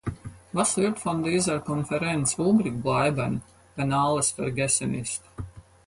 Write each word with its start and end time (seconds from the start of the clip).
Was 0.51 0.77
wird 0.77 0.97
von 0.97 1.21
dieser 1.23 1.59
Konferenz 1.59 2.33
übrigbleiben, 2.39 3.43
wenn 3.75 3.93
alles 3.93 4.31
vergessen 4.31 4.95
ist? 4.95 5.21